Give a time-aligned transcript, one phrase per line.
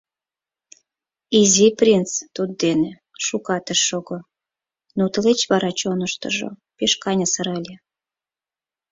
[1.39, 2.91] Изи принц туддене
[3.25, 4.19] шукат ыш шого,
[4.97, 7.75] но тылеч вара чоныштыжо пеш каньысыр ыле.